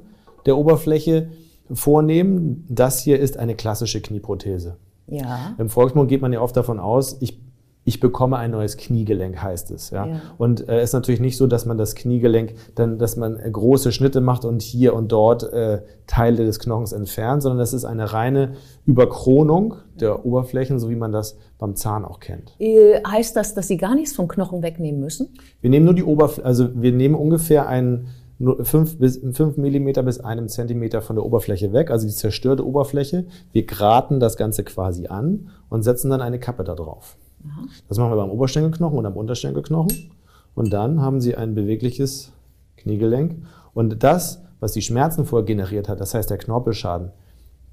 der 0.45 0.57
Oberfläche 0.57 1.29
vornehmen. 1.71 2.65
Das 2.69 3.01
hier 3.01 3.19
ist 3.19 3.37
eine 3.37 3.55
klassische 3.55 4.01
Knieprothese. 4.01 4.77
Ja. 5.07 5.55
Im 5.57 5.69
Volksmund 5.69 6.09
geht 6.09 6.21
man 6.21 6.33
ja 6.33 6.41
oft 6.41 6.57
davon 6.57 6.79
aus, 6.79 7.17
ich, 7.21 7.39
ich 7.87 7.99
bekomme 7.99 8.37
ein 8.37 8.51
neues 8.51 8.77
Kniegelenk, 8.77 9.41
heißt 9.41 9.69
es. 9.69 9.91
Ja. 9.91 10.07
ja. 10.07 10.21
Und 10.39 10.61
es 10.61 10.67
äh, 10.67 10.83
ist 10.83 10.93
natürlich 10.93 11.21
nicht 11.21 11.37
so, 11.37 11.45
dass 11.45 11.67
man 11.67 11.77
das 11.77 11.93
Kniegelenk 11.93 12.55
dann, 12.73 12.97
dass 12.97 13.15
man 13.15 13.39
äh, 13.39 13.49
große 13.49 13.91
Schnitte 13.91 14.21
macht 14.21 14.43
und 14.43 14.63
hier 14.63 14.95
und 14.95 15.11
dort 15.11 15.43
äh, 15.53 15.81
Teile 16.07 16.45
des 16.45 16.59
Knochens 16.59 16.93
entfernt, 16.93 17.43
sondern 17.43 17.59
das 17.59 17.73
ist 17.73 17.85
eine 17.85 18.11
reine 18.11 18.53
Überkronung 18.87 19.75
der 19.99 20.25
Oberflächen, 20.25 20.79
so 20.79 20.89
wie 20.89 20.95
man 20.95 21.11
das 21.11 21.37
beim 21.59 21.75
Zahn 21.75 22.05
auch 22.05 22.19
kennt. 22.19 22.55
Äh, 22.59 23.01
heißt 23.07 23.35
das, 23.35 23.53
dass 23.53 23.67
Sie 23.67 23.77
gar 23.77 23.93
nichts 23.93 24.15
vom 24.15 24.27
Knochen 24.27 24.63
wegnehmen 24.63 24.99
müssen? 24.99 25.29
Wir 25.61 25.69
nehmen 25.69 25.85
nur 25.85 25.93
die 25.93 26.03
Oberfläche, 26.03 26.45
also 26.45 26.69
wir 26.73 26.91
nehmen 26.91 27.15
ungefähr 27.15 27.67
einen 27.67 28.07
nur 28.39 28.65
fünf 28.65 28.97
bis 28.97 29.21
fünf 29.31 29.57
Millimeter 29.57 30.03
bis 30.03 30.19
einem 30.19 30.49
Zentimeter 30.49 31.01
von 31.01 31.15
der 31.15 31.25
Oberfläche 31.25 31.71
weg, 31.71 31.91
also 31.91 32.07
die 32.07 32.13
zerstörte 32.13 32.65
Oberfläche. 32.65 33.27
Wir 33.53 33.65
graten 33.65 34.19
das 34.19 34.37
Ganze 34.37 34.63
quasi 34.63 35.07
an 35.07 35.51
und 35.69 35.83
setzen 35.83 36.09
dann 36.09 36.21
eine 36.21 36.39
Kappe 36.39 36.63
da 36.63 36.75
drauf. 36.75 37.15
Aha. 37.45 37.65
Das 37.87 37.97
machen 37.97 38.11
wir 38.11 38.17
beim 38.17 38.29
Oberschenkelknochen 38.29 38.97
und 38.97 39.05
am 39.05 39.15
Unterschenkelknochen. 39.17 40.11
Und 40.55 40.71
dann 40.71 41.01
haben 41.01 41.21
Sie 41.21 41.35
ein 41.35 41.53
bewegliches 41.53 42.31
Kniegelenk. 42.77 43.35
Und 43.73 44.03
das, 44.03 44.43
was 44.59 44.71
die 44.71 44.81
Schmerzen 44.81 45.25
vorher 45.25 45.45
generiert 45.45 45.89
hat, 45.89 45.99
das 45.99 46.13
heißt 46.13 46.29
der 46.29 46.37
Knorpelschaden, 46.37 47.11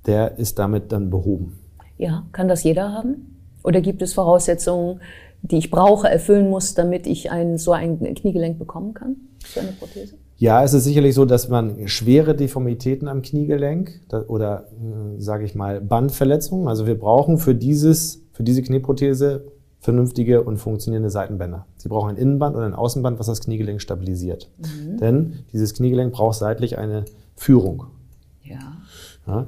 der 0.07 0.39
ist 0.39 0.59
damit 0.59 0.91
dann 0.93 1.11
behoben. 1.11 1.59
Ja, 1.99 2.25
kann 2.33 2.49
das 2.49 2.65
jeder 2.65 2.93
haben? 2.93 3.39
Oder 3.63 3.81
gibt 3.81 4.03
es 4.03 4.15
Voraussetzungen, 4.15 5.01
die 5.43 5.59
ich 5.59 5.71
brauche, 5.71 6.09
erfüllen 6.09 6.51
muss, 6.51 6.75
damit 6.75 7.07
ich 7.07 7.31
ein, 7.31 7.59
so 7.59 7.73
ein 7.73 8.15
Kniegelenk 8.15 8.59
bekommen 8.59 8.95
kann? 8.95 9.17
So 9.45 9.61
eine 9.61 9.73
Prothese? 9.73 10.17
Ja, 10.37 10.65
es 10.65 10.75
ist 10.75 10.85
sicherlich 10.85 11.15
so, 11.15 11.25
dass 11.25 11.49
man 11.49 11.87
schwere 11.87 12.35
Deformitäten 12.35 13.07
am 13.07 13.23
Kniegelenk 13.23 14.01
oder, 14.27 14.67
äh, 14.73 15.21
sage 15.21 15.45
ich 15.45 15.55
mal, 15.55 15.81
Bandverletzungen, 15.81 16.67
also 16.67 16.87
wir 16.87 16.99
brauchen 16.99 17.39
für, 17.39 17.55
dieses, 17.55 18.25
für 18.33 18.43
diese 18.43 18.63
Knieprothese 18.63 19.45
vernünftige 19.83 20.45
und 20.45 20.59
funktionierende 20.59 21.11
Seitenbänder. 21.11 21.67
Sie 21.77 21.89
brauchen 21.89 22.11
ein 22.11 22.17
Innenband 22.17 22.55
und 22.55 22.63
ein 22.63 22.73
Außenband, 22.73 23.19
was 23.19 23.27
das 23.27 23.41
Kniegelenk 23.41 23.83
stabilisiert. 23.83 24.49
Mhm. 24.59 24.97
Denn 24.99 25.39
dieses 25.53 25.75
Kniegelenk 25.75 26.13
braucht 26.13 26.39
seitlich 26.39 26.79
eine 26.79 27.05
Führung. 27.35 27.87
Ja. 28.45 28.61
ja 29.27 29.47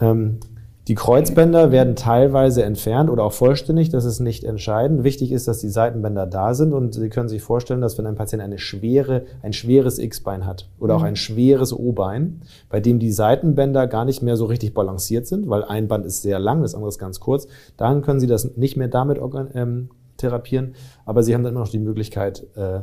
ähm, 0.00 0.40
die 0.88 0.94
Kreuzbänder 0.94 1.70
werden 1.70 1.96
teilweise 1.96 2.62
entfernt 2.62 3.10
oder 3.10 3.22
auch 3.22 3.34
vollständig, 3.34 3.90
das 3.90 4.06
ist 4.06 4.20
nicht 4.20 4.42
entscheidend. 4.42 5.04
Wichtig 5.04 5.32
ist, 5.32 5.46
dass 5.46 5.58
die 5.58 5.68
Seitenbänder 5.68 6.24
da 6.24 6.54
sind 6.54 6.72
und 6.72 6.94
Sie 6.94 7.10
können 7.10 7.28
sich 7.28 7.42
vorstellen, 7.42 7.82
dass 7.82 7.98
wenn 7.98 8.06
ein 8.06 8.14
Patient 8.14 8.42
eine 8.42 8.58
schwere, 8.58 9.26
ein 9.42 9.52
schweres 9.52 9.98
X-Bein 9.98 10.46
hat 10.46 10.70
oder 10.80 10.96
auch 10.96 11.00
mhm. 11.00 11.08
ein 11.08 11.16
schweres 11.16 11.78
O-Bein, 11.78 12.40
bei 12.70 12.80
dem 12.80 12.98
die 12.98 13.12
Seitenbänder 13.12 13.86
gar 13.86 14.06
nicht 14.06 14.22
mehr 14.22 14.38
so 14.38 14.46
richtig 14.46 14.72
balanciert 14.72 15.26
sind, 15.26 15.50
weil 15.50 15.62
ein 15.62 15.88
Band 15.88 16.06
ist 16.06 16.22
sehr 16.22 16.38
lang, 16.38 16.62
das 16.62 16.74
andere 16.74 16.88
ist 16.88 16.98
ganz 16.98 17.20
kurz, 17.20 17.48
dann 17.76 18.00
können 18.00 18.18
Sie 18.18 18.26
das 18.26 18.56
nicht 18.56 18.78
mehr 18.78 18.88
damit 18.88 19.20
ähm, 19.54 19.90
therapieren, 20.16 20.74
aber 21.04 21.22
Sie 21.22 21.34
haben 21.34 21.42
dann 21.42 21.52
immer 21.52 21.64
noch 21.64 21.68
die 21.68 21.78
Möglichkeit, 21.78 22.46
äh, 22.56 22.80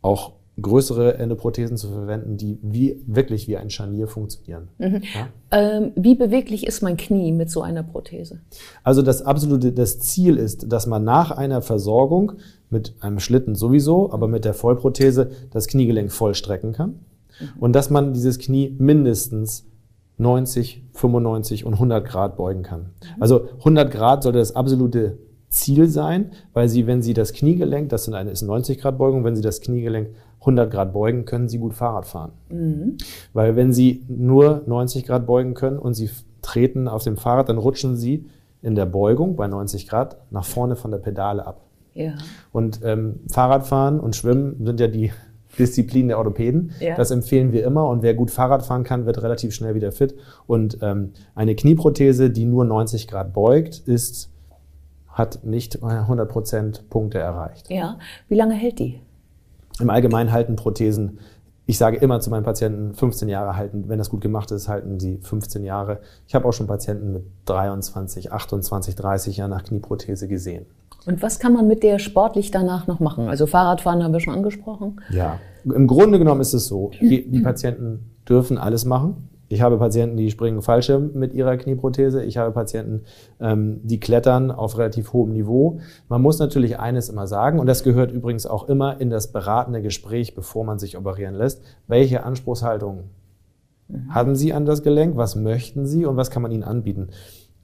auch 0.00 0.34
größere 0.60 1.18
Endoprothesen 1.18 1.76
zu 1.76 1.88
verwenden, 1.88 2.36
die 2.36 2.58
wie, 2.62 3.02
wirklich 3.06 3.48
wie 3.48 3.56
ein 3.56 3.70
Scharnier 3.70 4.08
funktionieren. 4.08 4.68
Mhm. 4.78 5.02
Ja? 5.14 5.28
Ähm, 5.50 5.92
wie 5.94 6.14
beweglich 6.14 6.66
ist 6.66 6.82
mein 6.82 6.96
Knie 6.96 7.32
mit 7.32 7.50
so 7.50 7.62
einer 7.62 7.82
Prothese? 7.82 8.40
Also 8.82 9.02
das 9.02 9.22
absolute, 9.22 9.72
das 9.72 10.00
Ziel 10.00 10.36
ist, 10.36 10.72
dass 10.72 10.86
man 10.86 11.04
nach 11.04 11.30
einer 11.30 11.62
Versorgung 11.62 12.32
mit 12.70 12.94
einem 13.00 13.20
Schlitten 13.20 13.54
sowieso, 13.54 14.12
aber 14.12 14.28
mit 14.28 14.44
der 14.44 14.54
Vollprothese 14.54 15.30
das 15.50 15.68
Kniegelenk 15.68 16.12
vollstrecken 16.12 16.72
kann 16.72 16.90
mhm. 17.40 17.60
und 17.60 17.72
dass 17.72 17.90
man 17.90 18.12
dieses 18.12 18.38
Knie 18.38 18.74
mindestens 18.78 19.66
90, 20.18 20.84
95 20.92 21.64
und 21.64 21.74
100 21.74 22.04
Grad 22.04 22.36
beugen 22.36 22.62
kann. 22.62 22.80
Mhm. 22.80 23.22
Also 23.22 23.48
100 23.58 23.90
Grad 23.90 24.22
sollte 24.22 24.38
das 24.38 24.56
absolute 24.56 25.18
Ziel 25.48 25.88
sein, 25.88 26.32
weil 26.52 26.68
Sie, 26.68 26.86
wenn 26.86 27.02
Sie 27.02 27.14
das 27.14 27.32
Kniegelenk, 27.32 27.88
das 27.88 28.04
sind 28.04 28.14
eine, 28.14 28.30
ist 28.30 28.42
90 28.42 28.78
Grad 28.80 28.98
Beugung, 28.98 29.24
wenn 29.24 29.36
Sie 29.36 29.42
das 29.42 29.60
Kniegelenk 29.60 30.10
100 30.48 30.70
Grad 30.70 30.92
beugen, 30.92 31.24
können 31.24 31.48
Sie 31.48 31.58
gut 31.58 31.74
Fahrrad 31.74 32.06
fahren. 32.06 32.32
Mhm. 32.48 32.96
Weil 33.32 33.56
wenn 33.56 33.72
Sie 33.72 34.04
nur 34.08 34.62
90 34.66 35.04
Grad 35.04 35.26
beugen 35.26 35.54
können 35.54 35.78
und 35.78 35.94
Sie 35.94 36.10
treten 36.42 36.88
auf 36.88 37.04
dem 37.04 37.16
Fahrrad, 37.16 37.48
dann 37.48 37.58
rutschen 37.58 37.96
Sie 37.96 38.26
in 38.62 38.74
der 38.74 38.86
Beugung 38.86 39.36
bei 39.36 39.46
90 39.46 39.86
Grad 39.88 40.16
nach 40.30 40.44
vorne 40.44 40.74
von 40.76 40.90
der 40.90 40.98
Pedale 40.98 41.46
ab. 41.46 41.60
Ja. 41.94 42.14
Und 42.52 42.80
ähm, 42.82 43.20
Fahrradfahren 43.30 44.00
und 44.00 44.16
Schwimmen 44.16 44.64
sind 44.64 44.80
ja 44.80 44.88
die 44.88 45.12
Disziplinen 45.58 46.08
der 46.08 46.18
Orthopäden. 46.18 46.72
Ja. 46.80 46.96
Das 46.96 47.10
empfehlen 47.10 47.52
wir 47.52 47.64
immer. 47.64 47.88
Und 47.88 48.02
wer 48.02 48.14
gut 48.14 48.30
Fahrrad 48.30 48.64
fahren 48.64 48.84
kann, 48.84 49.06
wird 49.06 49.22
relativ 49.22 49.54
schnell 49.54 49.74
wieder 49.74 49.92
fit. 49.92 50.14
Und 50.46 50.78
ähm, 50.82 51.12
eine 51.34 51.54
Knieprothese, 51.54 52.30
die 52.30 52.44
nur 52.44 52.64
90 52.64 53.08
Grad 53.08 53.32
beugt, 53.32 53.78
ist 53.78 54.30
hat 55.10 55.44
nicht 55.44 55.82
100% 55.82 56.88
Punkte 56.88 57.18
erreicht. 57.18 57.68
Ja, 57.70 57.98
wie 58.28 58.36
lange 58.36 58.54
hält 58.54 58.78
die? 58.78 59.00
Im 59.80 59.90
Allgemeinen 59.90 60.32
halten 60.32 60.56
Prothesen, 60.56 61.18
ich 61.66 61.76
sage 61.76 61.98
immer 61.98 62.18
zu 62.20 62.30
meinen 62.30 62.44
Patienten, 62.44 62.94
15 62.94 63.28
Jahre 63.28 63.56
halten. 63.56 63.84
Wenn 63.88 63.98
das 63.98 64.08
gut 64.08 64.22
gemacht 64.22 64.50
ist, 64.52 64.68
halten 64.68 64.98
sie 64.98 65.18
15 65.18 65.64
Jahre. 65.64 66.00
Ich 66.26 66.34
habe 66.34 66.48
auch 66.48 66.52
schon 66.52 66.66
Patienten 66.66 67.12
mit 67.12 67.24
23, 67.44 68.32
28, 68.32 68.94
30 68.94 69.36
Jahren 69.36 69.50
nach 69.50 69.64
Knieprothese 69.64 70.28
gesehen. 70.28 70.64
Und 71.04 71.22
was 71.22 71.38
kann 71.38 71.52
man 71.52 71.68
mit 71.68 71.82
der 71.82 71.98
sportlich 71.98 72.50
danach 72.50 72.86
noch 72.86 73.00
machen? 73.00 73.28
Also 73.28 73.46
Fahrradfahren 73.46 74.02
haben 74.02 74.12
wir 74.12 74.20
schon 74.20 74.34
angesprochen. 74.34 75.00
Ja, 75.10 75.38
im 75.64 75.86
Grunde 75.86 76.18
genommen 76.18 76.40
ist 76.40 76.54
es 76.54 76.66
so, 76.66 76.90
die 77.00 77.40
Patienten 77.42 78.12
dürfen 78.26 78.56
alles 78.56 78.86
machen. 78.86 79.28
Ich 79.48 79.62
habe 79.62 79.78
Patienten, 79.78 80.16
die 80.16 80.30
springen 80.30 80.60
Fallschirm 80.60 81.12
mit 81.14 81.32
ihrer 81.32 81.56
Knieprothese. 81.56 82.22
Ich 82.22 82.36
habe 82.36 82.52
Patienten, 82.52 83.04
ähm, 83.40 83.80
die 83.82 83.98
klettern 83.98 84.50
auf 84.50 84.76
relativ 84.76 85.12
hohem 85.12 85.32
Niveau. 85.32 85.80
Man 86.08 86.20
muss 86.20 86.38
natürlich 86.38 86.78
eines 86.78 87.08
immer 87.08 87.26
sagen, 87.26 87.58
und 87.58 87.66
das 87.66 87.82
gehört 87.82 88.12
übrigens 88.12 88.46
auch 88.46 88.68
immer 88.68 89.00
in 89.00 89.08
das 89.08 89.32
beratende 89.32 89.80
Gespräch, 89.80 90.34
bevor 90.34 90.64
man 90.64 90.78
sich 90.78 90.98
operieren 90.98 91.34
lässt. 91.34 91.62
Welche 91.86 92.24
Anspruchshaltung 92.24 93.04
mhm. 93.88 94.14
haben 94.14 94.36
Sie 94.36 94.52
an 94.52 94.66
das 94.66 94.82
Gelenk? 94.82 95.16
Was 95.16 95.34
möchten 95.34 95.86
Sie 95.86 96.04
und 96.04 96.16
was 96.16 96.30
kann 96.30 96.42
man 96.42 96.52
Ihnen 96.52 96.64
anbieten? 96.64 97.08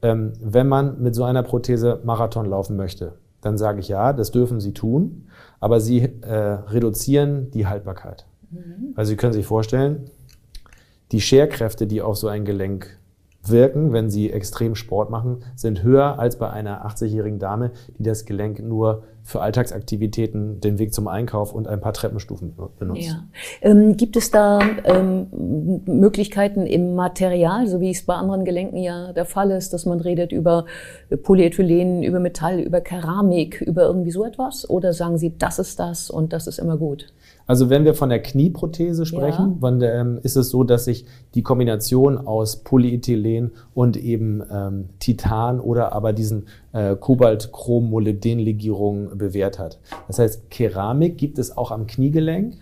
Ähm, 0.01 0.33
wenn 0.41 0.69
man 0.69 1.03
mit 1.03 1.15
so 1.15 1.25
einer 1.25 1.43
Prothese 1.43 2.01
Marathon 2.05 2.47
laufen 2.47 2.77
möchte, 2.77 3.13
dann 3.43 3.59
sage 3.59 3.81
ich 3.81 3.89
ja, 3.89 4.15
das 4.15 4.31
dürfen 4.31 4.59
Sie 4.59 4.73
tun, 4.73 5.29
aber 5.61 5.81
Sie 5.81 6.01
äh, 6.01 6.35
reduzieren 6.35 7.51
die 7.51 7.67
Haltbarkeit. 7.67 8.27
Mhm. 8.51 8.95
Also 8.97 9.11
Sie 9.11 9.17
können 9.17 9.35
sich 9.35 9.45
vorstellen, 9.45 10.11
die 11.15 11.21
Scherkräfte, 11.21 11.87
die 11.87 12.03
auf 12.03 12.17
so 12.17 12.27
ein 12.27 12.45
Gelenk 12.45 12.99
wirken, 13.45 13.93
wenn 13.93 14.11
sie 14.11 14.33
extrem 14.33 14.75
Sport 14.75 15.11
machen, 15.11 15.45
sind 15.55 15.85
höher 15.85 16.19
als 16.19 16.39
bei 16.39 16.51
einer 16.51 16.85
80-jährigen 16.87 17.39
Dame, 17.39 17.71
die 17.99 18.03
das 18.03 18.25
Gelenk 18.25 18.61
nur 18.61 19.05
für 19.23 19.41
Alltagsaktivitäten, 19.41 20.61
den 20.61 20.81
Weg 20.81 20.93
zum 20.93 21.07
Einkauf 21.07 21.55
und 21.55 21.69
ein 21.69 21.81
paar 21.81 21.93
Treppenstufen 21.93 22.55
benutzt. 22.81 23.07
Ja. 23.07 23.23
Ähm, 23.63 23.97
gibt 23.97 24.17
es 24.17 24.33
da 24.33 24.59
ähm, 24.83 25.29
Möglichkeiten 25.87 26.67
im 26.67 26.97
Material, 26.97 27.69
so 27.69 27.81
wie 27.81 27.91
es 27.91 28.05
bei 28.05 28.15
anderen 28.15 28.45
Gelenken 28.45 28.79
ja 28.79 29.13
der 29.13 29.25
Fall 29.25 29.53
ist, 29.53 29.73
dass 29.73 29.87
man 29.87 30.01
redet 30.01 30.33
über 30.33 30.65
Polyethylen, 31.23 32.03
über 32.03 32.19
Metall, 32.19 32.59
über 32.59 32.81
Keramik, 32.81 33.61
über 33.61 33.83
irgendwie 33.83 34.11
so 34.11 34.25
etwas? 34.25 34.69
Oder 34.69 34.93
sagen 34.93 35.17
Sie, 35.17 35.39
das 35.39 35.61
ist 35.61 35.79
das 35.79 36.11
und 36.11 36.33
das 36.33 36.49
ist 36.49 36.59
immer 36.59 36.77
gut? 36.77 37.07
Also 37.47 37.71
wenn 37.71 37.85
wir 37.85 37.95
von 37.95 38.09
der 38.09 38.21
Knieprothese 38.23 39.07
sprechen, 39.07 39.61
ja. 39.63 39.71
der, 39.73 39.95
ähm, 39.95 40.19
ist 40.23 40.35
es 40.37 40.51
so, 40.51 40.65
dass 40.65 40.87
sich 40.87 41.07
die 41.35 41.43
Kombination 41.43 42.19
aus 42.19 42.57
Polyethylen 42.57 43.53
und 43.75 43.97
eben 43.97 44.43
ähm, 44.51 44.89
Titan 44.99 45.61
oder 45.61 45.93
aber 45.93 46.13
diesen 46.13 46.49
äh, 46.73 46.97
Kobalt-Chrom-Molybden-Legierungen 46.97 49.17
bewährt 49.19 49.59
hat. 49.59 49.79
Das 50.07 50.19
heißt, 50.19 50.51
Keramik 50.51 51.19
gibt 51.19 51.39
es 51.39 51.55
auch 51.57 51.71
am 51.71 51.87
Kniegelenk. 51.87 52.57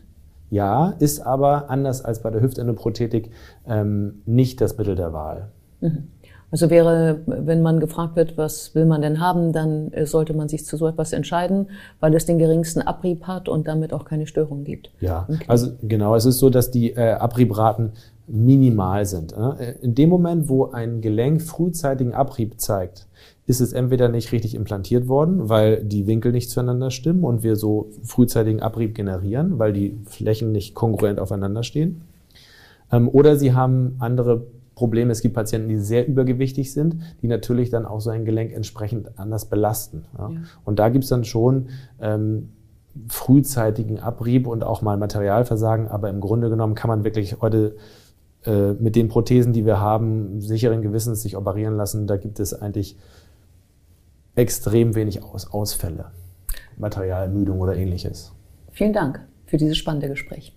Ja, 0.51 0.91
ist 0.99 1.21
aber 1.21 1.71
anders 1.71 2.05
als 2.05 2.21
bei 2.21 2.31
der 2.31 2.43
Hüftendoprothetik 2.43 3.31
ähm, 3.67 4.21
nicht 4.27 4.61
das 4.61 4.77
Mittel 4.77 4.97
der 4.97 5.15
Wahl. 5.15 5.49
Mhm. 5.81 6.09
Also 6.53 6.69
wäre, 6.69 7.21
wenn 7.27 7.63
man 7.63 7.81
gefragt 7.81 8.15
wird, 8.15 8.37
was 8.37 8.75
will 8.75 8.85
man 8.85 9.01
denn 9.01 9.21
haben, 9.21 9.53
dann 9.53 9.91
äh, 9.93 10.05
sollte 10.05 10.35
man 10.35 10.51
sich 10.51 10.67
zu 10.67 10.77
so 10.77 10.87
etwas 10.87 11.15
entscheiden, 11.15 11.71
weil 11.99 12.15
es 12.15 12.27
den 12.27 12.39
geringsten 12.39 12.83
Abrieb 12.83 13.25
hat 13.27 13.49
und 13.49 13.67
damit 13.67 13.95
auch 13.95 14.05
keine 14.05 14.27
Störung 14.27 14.63
gibt. 14.63 14.91
Ja, 15.01 15.27
also 15.49 15.73
genau, 15.83 16.15
es 16.15 16.27
ist 16.27 16.39
so, 16.39 16.51
dass 16.51 16.71
die 16.71 16.91
äh, 16.91 17.13
Abriebraten 17.13 17.93
minimal 18.27 19.07
sind. 19.07 19.33
Äh? 19.33 19.77
In 19.81 19.95
dem 19.95 20.11
Moment, 20.11 20.51
wo 20.51 20.71
ein 20.71 21.01
Gelenk 21.01 21.41
frühzeitigen 21.41 22.13
Abrieb 22.13 22.61
zeigt, 22.61 23.07
ist 23.47 23.61
es 23.61 23.73
entweder 23.73 24.09
nicht 24.09 24.31
richtig 24.31 24.55
implantiert 24.55 25.09
worden, 25.09 25.49
weil 25.49 25.83
die 25.83 26.07
Winkel 26.07 26.33
nicht 26.33 26.51
zueinander 26.51 26.91
stimmen 26.91 27.25
und 27.25 27.43
wir 27.43 27.57
so 27.57 27.91
frühzeitigen 28.05 28.61
Abrieb 28.61 28.95
generieren, 28.95 29.59
weil 29.59 29.73
die 29.73 29.99
Flächen 30.05 30.53
nicht 30.53 30.75
kongruent 30.75 31.19
aufeinander 31.19 31.63
stehen. 31.63 32.03
Ähm, 32.93 33.09
oder 33.09 33.37
sie 33.37 33.55
haben 33.55 33.97
andere 34.01 34.47
Problem, 34.75 35.11
es 35.11 35.21
gibt 35.21 35.35
Patienten, 35.35 35.69
die 35.69 35.79
sehr 35.79 36.07
übergewichtig 36.07 36.73
sind, 36.73 36.97
die 37.21 37.29
natürlich 37.29 37.71
dann 37.71 37.85
auch 37.85 38.01
so 38.01 38.11
ein 38.11 38.25
Gelenk 38.25 38.53
entsprechend 38.53 39.19
anders 39.19 39.47
belasten. 39.47 40.05
Ja. 40.17 40.31
Ja. 40.31 40.41
Und 40.65 40.79
da 40.79 40.89
gibt 40.89 41.05
es 41.05 41.11
dann 41.11 41.25
schon 41.25 41.69
ähm, 42.01 42.51
frühzeitigen 43.09 44.01
Abrieb 44.01 44.47
und 44.47 44.65
auch 44.65 44.83
mal 44.83 44.97
Materialversagen, 44.97 45.89
aber 45.89 46.11
im 46.11 46.21
Grunde 46.21 46.51
genommen 46.51 46.75
kann 46.75 46.89
man 46.89 47.05
wirklich 47.05 47.41
heute 47.41 47.77
äh, 48.45 48.73
mit 48.73 48.97
den 48.97 49.09
Prothesen, 49.09 49.53
die 49.53 49.65
wir 49.65 49.81
haben, 49.81 50.41
sicheren 50.41 50.83
Gewissens 50.83 51.23
sich 51.23 51.37
operieren 51.37 51.77
lassen. 51.77 52.07
Da 52.07 52.17
gibt 52.17 52.41
es 52.41 52.55
eigentlich 52.55 52.97
extrem 54.35 54.95
wenig 54.95 55.23
Aus 55.23 55.53
Ausfälle, 55.53 56.07
Materialermüdung 56.79 57.61
oder 57.61 57.77
ähnliches. 57.77 58.33
Vielen 58.71 58.93
Dank 58.93 59.21
für 59.47 59.59
dieses 59.59 59.77
spannende 59.77 60.09
Gespräch. 60.09 60.57